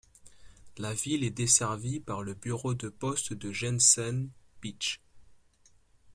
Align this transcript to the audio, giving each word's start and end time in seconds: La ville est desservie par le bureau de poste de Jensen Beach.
La 0.79 0.95
ville 0.95 1.23
est 1.23 1.29
desservie 1.29 1.99
par 1.99 2.23
le 2.23 2.33
bureau 2.33 2.73
de 2.73 2.89
poste 2.89 3.33
de 3.33 3.51
Jensen 3.51 4.31
Beach. 4.59 4.99